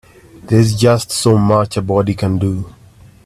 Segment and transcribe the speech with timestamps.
[0.45, 2.67] There's just so much a body can do.